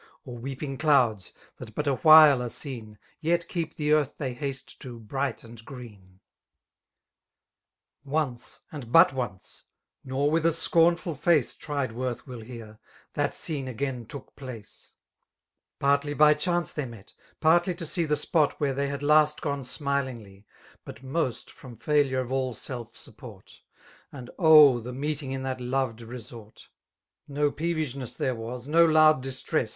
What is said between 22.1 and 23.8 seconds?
cf M self support} ^